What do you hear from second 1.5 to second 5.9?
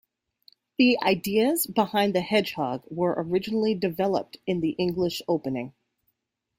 behind the Hedgehog were originally developed in the English Opening.